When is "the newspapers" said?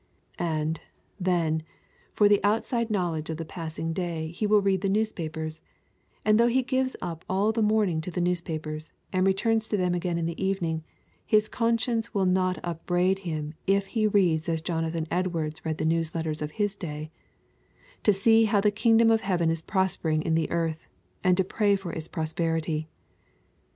4.81-5.61, 8.09-8.91